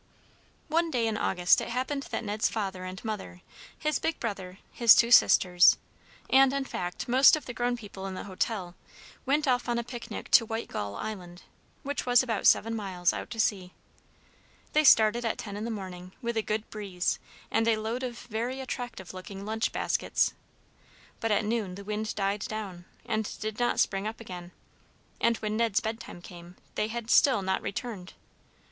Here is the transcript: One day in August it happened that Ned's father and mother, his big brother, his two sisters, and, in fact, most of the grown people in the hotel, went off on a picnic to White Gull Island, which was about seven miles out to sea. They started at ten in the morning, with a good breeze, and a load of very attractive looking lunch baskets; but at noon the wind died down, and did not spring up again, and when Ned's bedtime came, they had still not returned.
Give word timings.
One 0.67 0.89
day 0.89 1.05
in 1.05 1.15
August 1.15 1.61
it 1.61 1.69
happened 1.69 2.07
that 2.09 2.23
Ned's 2.23 2.49
father 2.49 2.85
and 2.85 3.05
mother, 3.05 3.43
his 3.77 3.99
big 3.99 4.19
brother, 4.19 4.57
his 4.71 4.95
two 4.95 5.11
sisters, 5.11 5.77
and, 6.27 6.51
in 6.53 6.65
fact, 6.65 7.07
most 7.07 7.35
of 7.35 7.45
the 7.45 7.53
grown 7.53 7.77
people 7.77 8.07
in 8.07 8.15
the 8.15 8.23
hotel, 8.23 8.73
went 9.27 9.47
off 9.47 9.69
on 9.69 9.77
a 9.77 9.83
picnic 9.83 10.31
to 10.31 10.43
White 10.43 10.69
Gull 10.69 10.95
Island, 10.95 11.43
which 11.83 12.07
was 12.07 12.23
about 12.23 12.47
seven 12.47 12.75
miles 12.75 13.13
out 13.13 13.29
to 13.29 13.39
sea. 13.39 13.73
They 14.73 14.83
started 14.83 15.23
at 15.23 15.37
ten 15.37 15.55
in 15.55 15.65
the 15.65 15.69
morning, 15.69 16.13
with 16.19 16.35
a 16.35 16.41
good 16.41 16.67
breeze, 16.71 17.19
and 17.51 17.67
a 17.67 17.77
load 17.77 18.01
of 18.01 18.17
very 18.21 18.59
attractive 18.59 19.13
looking 19.13 19.45
lunch 19.45 19.71
baskets; 19.71 20.33
but 21.19 21.29
at 21.31 21.45
noon 21.45 21.75
the 21.75 21.83
wind 21.83 22.15
died 22.15 22.39
down, 22.47 22.85
and 23.05 23.39
did 23.39 23.59
not 23.59 23.79
spring 23.79 24.07
up 24.07 24.19
again, 24.19 24.51
and 25.19 25.37
when 25.37 25.57
Ned's 25.57 25.79
bedtime 25.79 26.23
came, 26.23 26.55
they 26.73 26.87
had 26.87 27.11
still 27.11 27.43
not 27.43 27.61
returned. 27.61 28.13